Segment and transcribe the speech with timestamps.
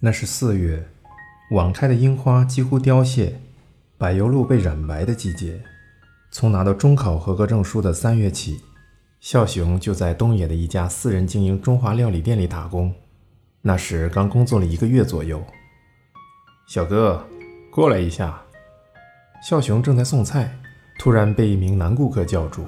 [0.00, 0.88] 那是四月，
[1.50, 3.40] 晚开的樱花几乎凋谢，
[3.96, 5.60] 柏油路被染白的季节。
[6.30, 8.60] 从拿到中考合格证书的三月起，
[9.18, 12.94] 孝雄就在东野的一家私人经营中华料理店里打工。
[13.60, 15.42] 那时刚工作了一个月左右。
[16.68, 17.26] 小哥，
[17.72, 18.40] 过来一下。
[19.42, 20.56] 孝雄正在送菜，
[21.00, 22.64] 突然被一名男顾客叫住，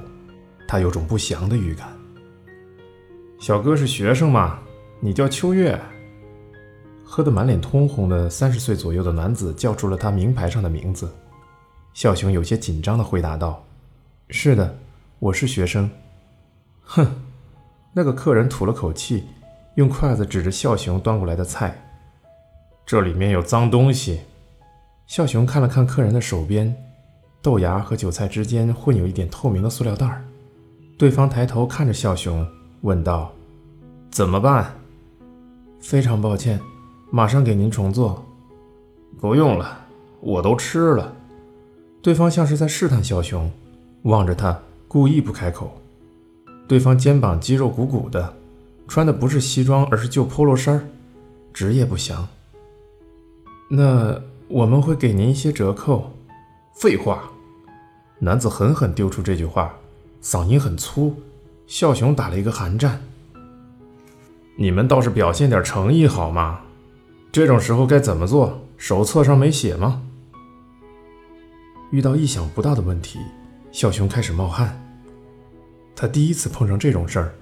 [0.66, 1.88] 他有种不祥的预感。
[3.38, 4.58] 小哥是学生吗？
[4.98, 5.80] 你叫秋月？
[7.12, 11.12] 喝得满脸通红的三十岁左右的男子叫出了他名牌上的名字，
[11.92, 13.64] 孝雄有些紧张地回答道
[14.30, 14.78] ：“是的，
[15.18, 15.90] 我是学生。”
[16.86, 17.04] 哼，
[17.92, 19.24] 那个客人吐了口气，
[19.74, 21.84] 用筷子指着孝雄端过来的菜
[22.86, 24.20] ：“这里面有脏东西。”
[25.08, 26.72] 孝雄看了看客人的手边，
[27.42, 30.24] 豆芽和韭菜之间混有一点透明的塑料袋儿。
[30.96, 32.46] 对方抬头看着孝雄，
[32.82, 33.32] 问道
[34.12, 34.72] ：“怎么办？”
[35.82, 36.60] 非常抱歉。
[37.10, 38.24] 马上给您重做，
[39.20, 39.86] 不用了，
[40.20, 41.12] 我都吃了。
[42.00, 43.50] 对方像是在试探小熊，
[44.02, 45.76] 望着他，故意不开口。
[46.68, 48.32] 对方肩膀肌肉鼓鼓的，
[48.86, 50.88] 穿的不是西装，而是旧 polo 衫，
[51.52, 52.28] 职业不详。
[53.68, 56.12] 那我们会给您一些折扣。
[56.74, 57.30] 废话！
[58.20, 59.74] 男子狠狠丢出这句话，
[60.22, 61.14] 嗓音很粗。
[61.66, 63.02] 笑熊打了一个寒战。
[64.56, 66.60] 你们倒是表现点诚意好吗？
[67.32, 68.60] 这种时候该怎么做？
[68.76, 70.02] 手册上没写吗？
[71.92, 73.20] 遇到意想不到的问题，
[73.70, 74.76] 小熊开始冒汗。
[75.94, 77.34] 他第一次碰上这种事儿，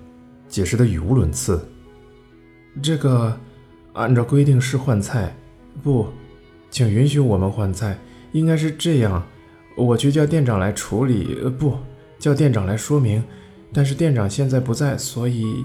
[0.47, 1.67] 解释的语无伦次。
[2.83, 3.39] 这个，
[3.95, 5.34] 按照规定是换菜，
[5.83, 6.08] 不，
[6.70, 7.98] 请允许我们换菜。
[8.33, 9.25] 应该是这样，
[9.75, 11.78] 我去叫店长来处理，呃不
[12.19, 13.25] 叫店长来说明。
[13.73, 15.64] 但是店长现在不在，所以，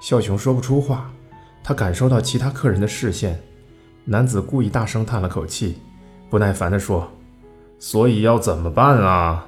[0.00, 1.12] 小熊说不出话。
[1.68, 3.36] 他感受到其他客人的视线，
[4.04, 5.78] 男子故意大声叹了口气，
[6.30, 7.10] 不耐烦地说
[7.80, 9.44] ：“所以要怎么办啊？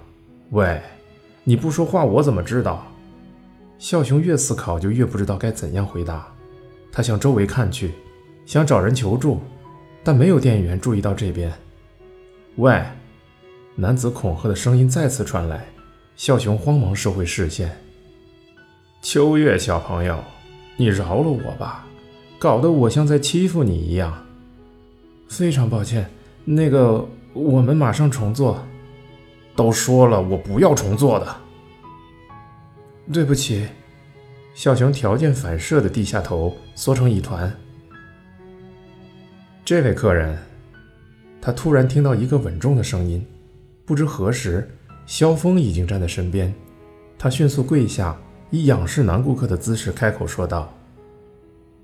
[0.51, 0.83] 喂，
[1.45, 2.85] 你不说话，我怎么知道？”
[3.79, 6.27] 笑雄越思考就越不知道该怎样回答。
[6.91, 7.93] 他向周围看去，
[8.45, 9.41] 想找人求助，
[10.03, 11.53] 但没有店员注意到这边。
[12.57, 12.83] 喂，
[13.77, 15.65] 男子恐吓的声音再次传来，
[16.17, 17.81] 笑雄慌忙收回视线。
[19.03, 20.19] 秋月小朋友，
[20.77, 21.85] 你饶了我吧。
[22.39, 24.25] 搞得我像在欺负你一样，
[25.29, 26.09] 非常抱歉。
[26.45, 28.65] 那个，我们马上重做。
[29.57, 31.37] 都说了，我不要重做的。
[33.13, 33.67] 对不起，
[34.55, 37.53] 小熊条件反射的低下头，缩成一团。
[39.65, 40.39] 这位客人，
[41.43, 43.27] 他突然听到一个稳重的声音，
[43.85, 44.71] 不知何时，
[45.07, 46.55] 萧峰已经站在身边。
[47.19, 48.17] 他迅速跪下，
[48.51, 50.73] 以仰视男顾客的姿势开口说道。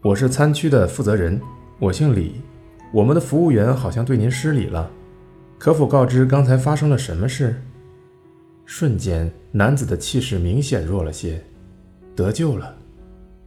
[0.04, 1.40] 我是餐区的负责人，
[1.78, 2.34] 我姓李。
[2.92, 4.90] 我们的服务员好像对您失礼了，
[5.58, 7.58] 可否告知刚才发生了什么事？
[8.66, 11.42] 瞬间，男子的气势明显弱了些。
[12.14, 12.76] 得救了，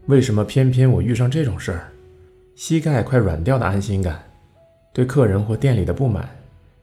[0.07, 1.91] 为什么偏偏我遇上这种事儿？
[2.55, 4.23] 膝盖快软掉的安心感，
[4.91, 6.27] 对客人或店里的不满，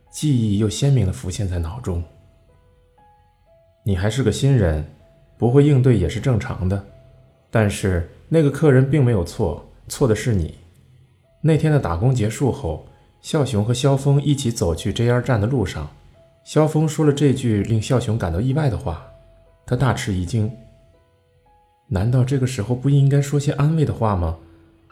[0.08, 2.00] 记忆又鲜明地浮现在脑中。
[3.84, 4.84] 你还是个新人，
[5.36, 6.86] 不会应对也是正常的，
[7.54, 8.10] 但是。
[8.26, 10.54] 那个客人并没有错，错的是你。
[11.42, 12.84] 那天的打工结束后，
[13.20, 15.88] 孝雄和萧峰一起走去 JR 站的路上，
[16.42, 19.06] 萧峰说了这句令孝雄感到意外的话，
[19.64, 20.50] 他大吃一惊。
[21.86, 24.36] 难道这个时候不应该说些安慰的话吗？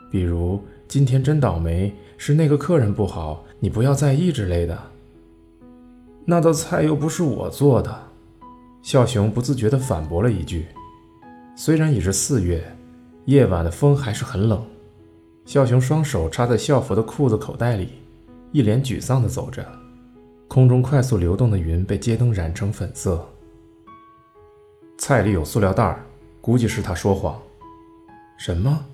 [0.09, 4.79] 比如“今天真倒霉，是那个客人不好，你不要在意”之类的。
[6.27, 8.03] 那道菜又不是我做的，
[8.83, 10.67] 孝雄不自觉地反驳了一句。
[11.65, 12.61] 虽然已是四月。
[13.27, 14.67] 夜晚的风还是很冷，
[15.45, 17.91] 孝雄双手插在校服的裤子口袋里，
[18.51, 19.65] 一脸沮丧地走着。
[20.49, 23.25] 空中快速流动的云被街灯染成粉色。
[24.99, 25.97] 菜里有塑料袋，
[26.41, 27.41] 估计是他说谎。
[28.37, 28.85] 什么？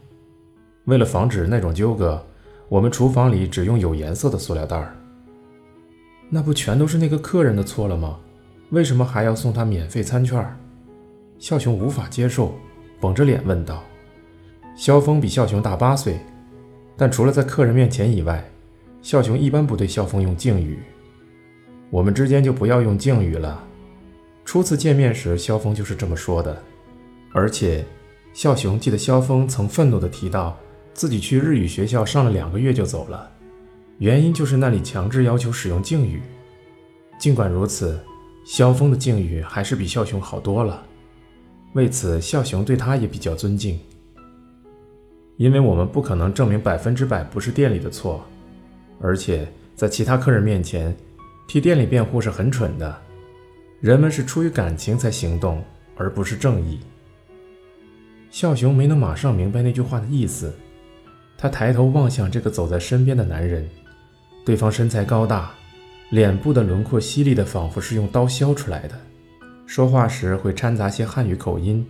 [0.85, 2.23] 为了防止那种纠葛，
[2.69, 4.87] 我们厨房里只用有颜色的塑料袋。
[6.29, 8.19] 那不全都是那个客人的错了吗？
[8.73, 10.47] 为什么还要送他免费餐券？
[11.39, 12.53] 孝雄无法接受，
[13.01, 13.85] 绷着脸问道。
[14.75, 16.19] 萧峰比孝雄大八岁，
[16.97, 18.45] 但除了在客人面前以外，
[19.03, 20.79] 孝雄一般不对萧峰用敬语。
[21.91, 23.65] 我们之间就不要用敬语了。
[24.45, 26.61] 初次见面时，萧峰就是这么说的。
[27.33, 27.85] 而且，
[28.33, 30.59] 孝雄记得萧峰曾愤怒地提到，
[30.93, 33.31] 自己去日语学校上了两个月就走了，
[33.99, 36.21] 原因就是那里强制要求使用敬语。
[37.19, 37.99] 尽管如此，
[38.45, 40.85] 萧峰的敬语还是比孝雄好多了。
[41.75, 43.79] 为此，孝雄对他也比较尊敬。
[45.37, 48.25] 因为我们不可能证明百分之百不是店里的错，
[49.01, 50.97] 而且在其他客人面前
[51.47, 52.97] 替店里辩护是很蠢的。
[53.81, 55.63] 人们是出于感情才行动，
[55.95, 56.81] 而不是正义。
[58.31, 60.53] 孝雄没能马上明白那句话的意思，
[61.37, 63.69] 他抬头望向这个走在身边的男人，
[64.45, 65.53] 对方身材高大，
[66.11, 68.99] 脸部的轮廓犀利的仿佛是用刀削出来的，
[69.69, 71.87] 说话时会掺杂些汉语口音，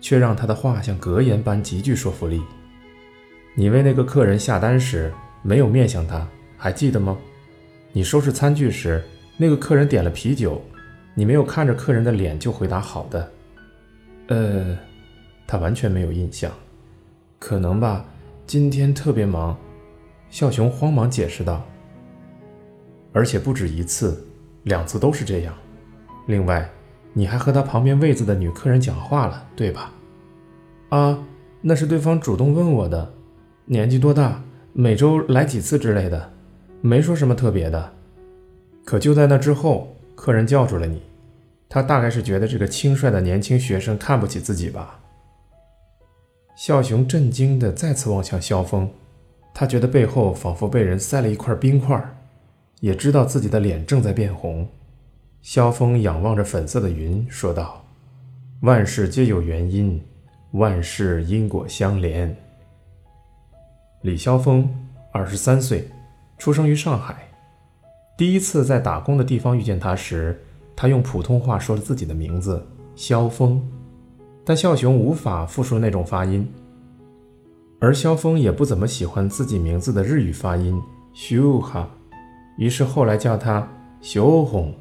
[0.00, 2.42] 却让他的话像格言般极具说服力。
[3.54, 6.26] 你为那个客人下单时没有面向他，
[6.58, 7.16] 还记得吗？
[7.92, 9.00] 你收拾餐具时，
[9.36, 10.60] 那个客人点了啤酒，
[11.14, 13.32] 你没有看着客人的脸就回答好的。
[14.26, 14.76] 呃，
[15.46, 16.50] 他完全没有印象，
[17.38, 18.04] 可能吧，
[18.48, 19.56] 今天特别忙。
[20.28, 21.64] 孝雄慌忙解释道。
[23.12, 24.26] 而且不止一次，
[24.64, 25.54] 两次都是这样。
[26.26, 26.68] 另外，
[27.12, 29.92] 你还和他旁边位子的女客人讲话了，对吧？
[30.88, 31.18] 啊，
[31.60, 33.12] 那是对方主动问我的。
[33.64, 34.42] 年纪多大？
[34.72, 36.32] 每周来几次之类的，
[36.80, 37.92] 没说什么特别的。
[38.84, 41.02] 可就在那之后，客人叫住了你，
[41.68, 44.98] 他大概是觉得这个轻率的年轻学生看不起自己吧。
[46.56, 48.88] 孝雄震惊地再次望向萧峰，
[49.54, 52.02] 他觉得背后仿佛被人塞了一块冰块，
[52.80, 54.66] 也知道自己的脸正在变红。
[55.42, 57.84] 萧峰仰望着粉色的云，说道
[58.62, 60.00] ：“万事皆有原因，
[60.52, 62.34] 万事因果相连。”
[64.02, 64.72] 李萧峰，
[65.10, 65.88] 二十三岁，
[66.38, 67.28] 出生于上海。
[68.16, 70.40] 第一次在打工的地方遇见他时，
[70.76, 72.64] 他用普通话说了自己的名字
[72.94, 73.60] 萧峰，
[74.44, 76.48] 但孝雄无法复述那种发音，
[77.80, 80.80] 而萧峰也不怎么喜欢自己名字的日语发音
[81.12, 81.90] 修哈，
[82.56, 83.68] 于是后来叫他
[84.00, 84.72] 修红。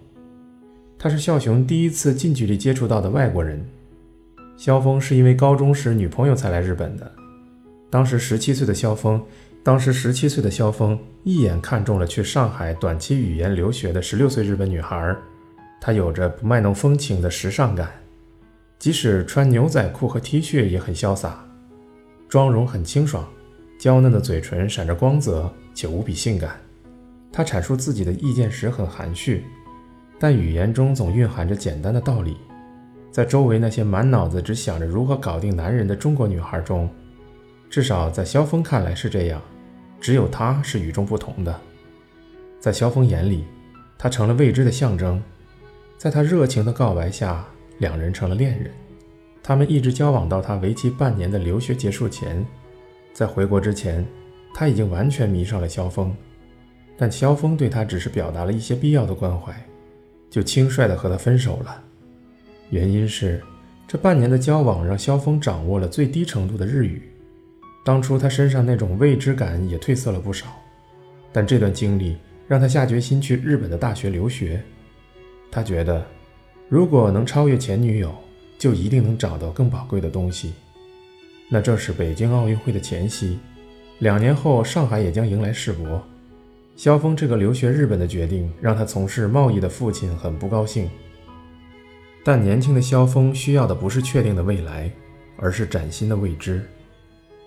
[1.03, 3.59] 他是孝雄第一次近距离接触到的外国人。
[4.55, 7.11] 萧峰是因为高中时女朋友才来日本的。
[7.89, 9.19] 当时十七岁的萧峰，
[9.63, 15.17] 当时十七岁的萧峰一眼看中了去上海短期语言留学的十六岁日本女孩。
[15.81, 17.89] 她有着不卖弄风情的时尚感，
[18.77, 21.43] 即使穿牛仔裤和 T 恤也很潇洒，
[22.29, 23.27] 妆容很清爽，
[23.79, 26.61] 娇嫩的嘴唇闪着光泽且无比性感。
[27.31, 29.43] 她阐述自己的意见时很含蓄，
[30.23, 32.37] 但语言中总蕴含着简单的道理。
[33.09, 36.87] 在周围那些满脑子只想着如何搞定男人的中国女孩中，
[37.71, 39.41] 至少在萧峰看来是这样，
[39.99, 41.59] 只有她是与众不同的。
[42.59, 43.45] 在萧峰眼里，
[43.97, 45.19] 他成了未知的象征。
[45.97, 47.43] 在他热情的告白下，
[47.79, 48.71] 两人成了恋人。
[49.41, 52.45] 他们一直交往到他为期半年的留学结束前。
[53.11, 54.05] 在回国之前，
[54.53, 56.15] 他已经完全迷上了萧峰，
[56.95, 59.53] 但萧峰对他只是表达了一些必要的关怀，
[60.31, 61.83] 就轻率地和他分手了。
[62.69, 63.43] 原因是，
[63.87, 67.03] 这半年的交往让萧峰掌握了最低程度的日语。
[67.83, 70.47] 当初他身上那种未知感也褪色了不少，
[71.33, 72.15] 但这段经历
[72.47, 74.61] 让他下决心去日本的大学留学。
[75.51, 76.05] 他觉得，
[76.69, 78.15] 如果能超越前女友，
[78.57, 80.53] 就一定能找到更宝贵的东西。
[81.49, 83.37] 那正是北京奥运会的前夕，
[83.99, 86.01] 两年后上海也将迎来世博。
[86.81, 90.89] 萧峰这个留学日本的决定让他从事贸易的父亲很不高兴。
[92.23, 94.91] 但年轻的萧峰需要的不是确定的未来，
[95.37, 96.59] 而是崭新的未知。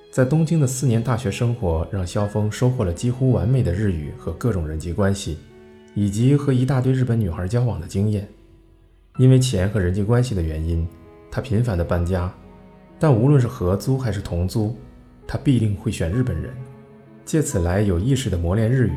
[0.09, 5.37] 在东京的四年大学生活，让萧峰收获了几乎完美的日语和各种人际关系，
[5.97, 8.29] 以及和一大堆日本女孩交往的经验。
[9.19, 10.87] 因为钱和人际关系的原因，
[11.29, 12.33] 他频繁的搬家，
[13.01, 14.77] 但无论是合租还是同租，
[15.27, 16.55] 他必定会选日本人，
[17.25, 18.93] 借此来有意识的磨练日语。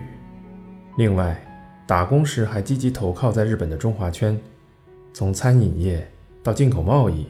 [0.98, 1.40] 另外，
[1.86, 4.36] 打工时还积极投靠在日本的中华圈，
[5.14, 6.06] 从餐饮业
[6.42, 7.28] 到进口贸易、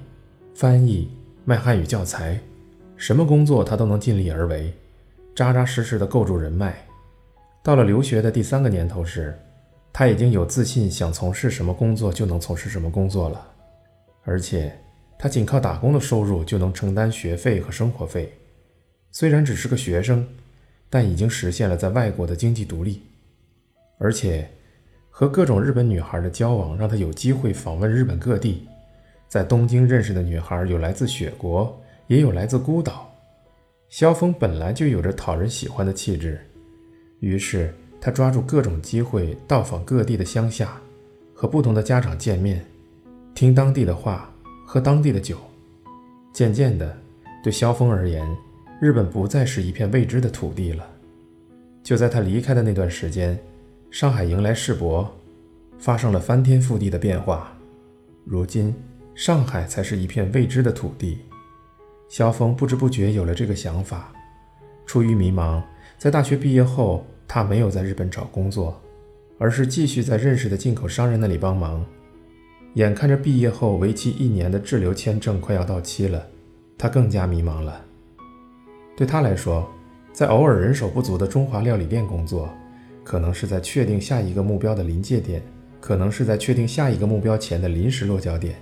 [0.55, 1.11] 翻译、
[1.43, 2.39] 卖汉语教材。
[2.95, 4.73] 什么工作他都能尽力而为，
[5.35, 6.77] 扎扎实实的构筑人脉。
[7.61, 9.37] 到了留学的第三个年头时，
[9.91, 13.51] 他已经有自信，想从事什么工作就能从事什么工作了。
[14.23, 14.73] 而且，
[15.19, 18.31] 他仅靠打工的收入就能承担学费和生活费。
[19.11, 20.25] 虽然只是个学生，
[20.89, 23.01] 但已经实现了在外国的经济独立。
[23.97, 24.49] 而且，
[25.09, 28.67] 和各种日本女孩的交往让他有机会访问日本各地，
[29.27, 31.77] 在东京认识的女孩有来自雪国。
[32.07, 33.13] 也有来自孤岛，
[33.89, 36.39] 萧峰本来就有着讨人喜欢的气质，
[37.19, 40.79] 于是他抓住各种机会到访各地的乡下，
[41.33, 42.65] 和不同的家长见面，
[43.35, 44.33] 听当地的话，
[44.65, 45.37] 喝当地的酒。
[46.31, 46.95] 渐渐的，
[47.43, 48.25] 对萧峰而言，
[48.79, 50.87] 日本不再是一片未知的土地了。
[51.83, 53.37] 就在他离开的那段时间，
[53.89, 55.09] 上海迎来世博，
[55.79, 57.57] 发生了翻天覆地的变化。
[58.25, 58.75] 如今，
[59.15, 61.19] 上海才是一片未知的土地。
[62.09, 64.11] 萧峰不知不觉有了这个想法，
[64.85, 65.63] 出于迷茫，
[65.97, 68.79] 在大学毕业后，他没有在日本找工作，
[69.39, 71.83] 而是继续在认识的进口商人那里帮忙。
[72.73, 76.27] 眼看着毕业后为期一年的滞留签证快要到期了，
[76.77, 77.83] 他更加迷茫了。
[78.97, 79.67] 对他来说，
[80.11, 82.49] 在偶尔人手不足的中华料理店工作，
[83.07, 85.41] 可能是在确定下一个目标的临界点，
[85.79, 88.55] 可能是在确定下一个目标前的临时落脚点。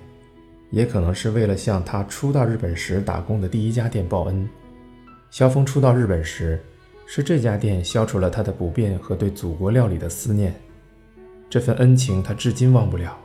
[0.69, 4.47] 也可能是为了向他初到日本时打工的第一家店报恩。
[5.31, 6.61] 萧峰初到日本时，
[7.07, 10.53] 是这家店消除了他的不便和对祖国料理的思念。
[11.49, 13.17] 这份恩情他至今忘不了。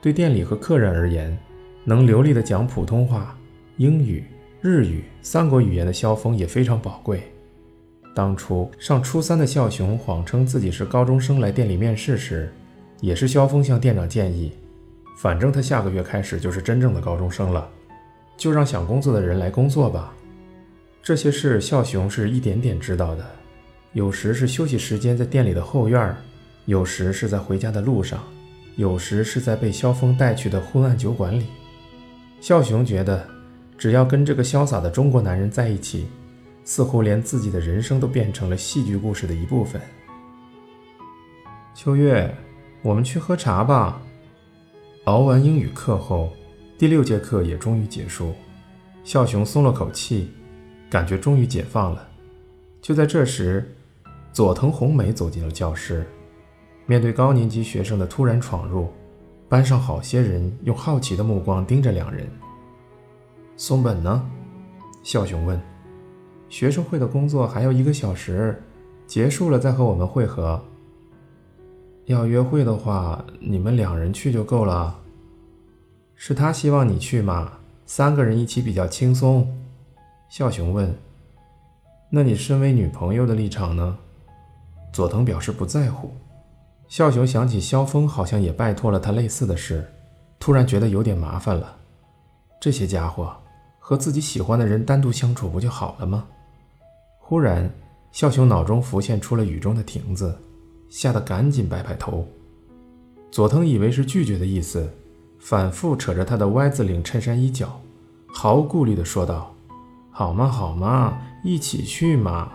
[0.00, 1.38] 对店里和客人而言，
[1.84, 3.38] 能流利地讲普通话、
[3.76, 4.24] 英语、
[4.62, 7.22] 日语三国语言的萧峰也非常宝贵。
[8.16, 12.50] 当初上初三的孝雄谎称自己是高中生来店里面试时，
[13.02, 14.50] 也是萧峰向店长建议。
[15.18, 17.68] 反正他下个月开始就是真正的高中生了，
[18.34, 20.14] 就让想工作的人来工作吧。
[21.02, 23.26] 这些事孝雄是一点点知道的，
[23.92, 26.16] 有时是休息时间在店里的后院，
[26.64, 28.18] 有时是在回家的路上，
[28.76, 31.44] 有时是在被萧峰带去的昏暗酒馆里。
[32.40, 33.28] 孝雄觉得，
[33.76, 36.06] 只要跟这个潇洒的中国男人在一起，
[36.66, 39.80] 似乎连自己的人生都变成了戏剧故事的一部分。
[41.72, 42.34] 秋月，
[42.82, 44.02] 我们去喝茶吧。
[45.04, 46.32] 熬完英语课后，
[46.76, 48.34] 第六节课也终于结束，
[49.04, 50.32] 孝雄松了口气，
[50.90, 52.08] 感觉终于解放了。
[52.82, 53.72] 就在这时，
[54.32, 56.04] 佐藤红美走进了教室。
[56.84, 58.92] 面对高年级学生的突然闯入，
[59.48, 62.28] 班上好些人用好奇的目光盯着两人。
[63.56, 64.28] 松本呢？
[65.04, 65.60] 孝雄问。
[66.48, 68.62] 学生会的工作还有一个小时，
[69.06, 70.62] 结束了再和我们会合。
[72.04, 74.96] 要约会的话，你们两人去就够了。
[76.14, 77.52] 是他希望你去吗？
[77.84, 79.46] 三个人一起比较轻松。
[80.28, 80.96] 笑雄问。
[82.08, 83.98] 那你身为女朋友的立场呢？
[84.92, 86.12] 佐藤表示不在乎。
[86.88, 89.84] 笑雄想起萧峰好像也拜托了他类似的事，
[90.38, 91.76] 突然觉得有点麻烦了。
[92.60, 93.36] 这些家伙
[93.80, 96.24] 和自己喜欢的人单独相处不就好了吗？
[97.28, 97.68] 忽然，
[98.12, 100.38] 孝雄脑中浮现出了雨中的亭子。
[100.88, 102.24] 吓得赶紧摆摆头，
[103.32, 104.88] 佐藤以为是拒绝的意思，
[105.40, 107.82] 反复扯着他的 Y 字领衬衫衣角，
[108.28, 109.52] 毫无顾虑地说道
[110.12, 112.52] ：“好嘛好嘛，一起去嘛。”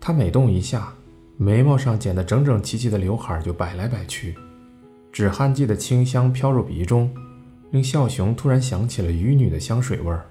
[0.00, 0.92] 他每动一下，
[1.36, 4.34] 眉毛上剪得整整齐齐的刘海就摆来摆去，
[5.12, 7.08] 止汗剂的清香飘入鼻中，
[7.70, 10.26] 令孝雄突然想起了鱼女的香水味儿。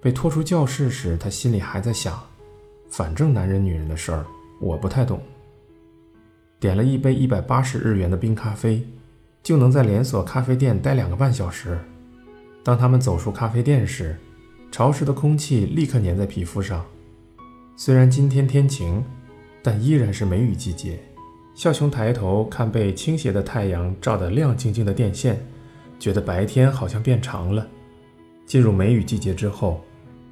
[0.00, 2.20] 被拖出教室时，他心里还在想
[2.92, 4.24] ：“反正男人女人的事儿，
[4.60, 5.20] 我不太懂。”
[6.60, 8.86] 点了一杯一百八十日元的冰咖啡，
[9.42, 11.76] 就能在连锁咖啡店待两个半小时。
[12.62, 14.16] 当他们走出咖啡店时，
[14.70, 16.84] 潮湿的空气立刻粘在皮肤上。
[17.76, 19.02] 虽然今天天晴，
[19.62, 21.00] 但依然是梅雨季节。
[21.54, 25.44] 孝雄抬头看被倾斜的太阳照得亮晶晶的电线，
[25.98, 27.66] 觉得白天好像变长了。
[28.46, 29.80] 进入梅雨季节之后，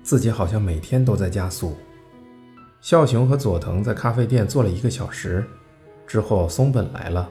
[0.02, 1.74] 自己好像每天都在加速。
[2.80, 5.44] 孝雄和佐藤在咖啡店坐了一个小时。
[6.06, 7.30] 之后，松本来了，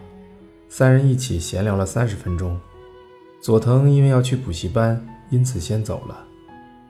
[0.70, 2.58] 三人一起闲聊了三十分钟。
[3.42, 6.24] 佐藤因为要去补习班，因此先走了，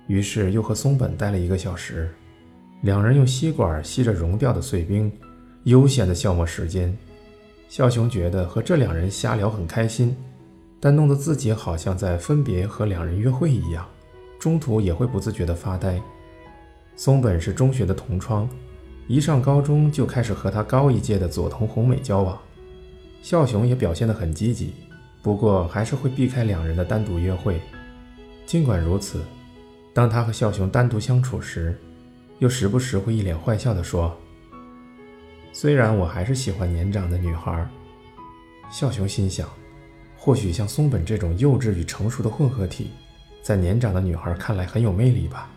[0.08, 2.14] 于是又和松本待了一个小时。
[2.82, 5.12] 两人用吸管吸着融掉的碎冰，
[5.64, 6.96] 悠闲地消磨时间。
[7.70, 10.16] 孝雄觉得和这两人瞎聊很开心，
[10.82, 13.88] 但弄得自己好像在分别和两人约会一样，
[14.38, 16.02] 中途也会不自觉地发呆。
[17.00, 18.46] 松本是中学的同窗。
[19.08, 22.38] 一上高中就开始和他高一届的佐藤红美交往，
[23.22, 24.74] 孝雄也表现得很积极，
[25.22, 27.62] 不过还是会避开两人的单独约会。
[28.46, 29.24] 尽管如此，
[29.94, 31.74] 当他和孝雄单独相处时，
[32.40, 34.14] 又时不时会一脸坏笑地说
[35.54, 37.66] ：“虽然我还是喜欢年长的女孩。”
[38.70, 39.48] 孝雄心想，
[40.18, 42.92] 或许像松本这种幼稚与成熟的混合体，
[43.42, 45.50] 在年长的女孩看来很有魅力吧。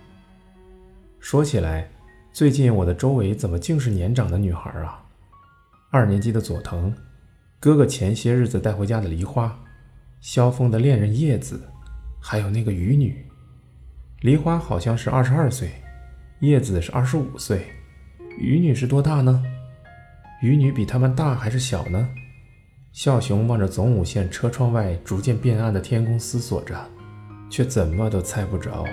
[1.22, 1.88] 说起来。
[2.32, 5.00] 最近我的周围怎么尽是年长的女孩啊？
[5.90, 6.92] 二年级的佐藤，
[7.60, 9.56] 哥哥前些日子带回家的梨花，
[10.20, 11.62] 萧峰的恋人叶子，
[12.20, 13.24] 还有那个鱼女。
[14.22, 15.70] 梨花好像是二十二岁，
[16.40, 17.66] 叶子是二十五岁，
[18.36, 19.42] 鱼女是多大呢？
[20.42, 22.08] 鱼女比他们大还是小呢？
[22.92, 26.76] 孝雄望着总武线车窗外逐渐变暗的天空思索着，
[27.48, 28.84] 却怎么都猜不着。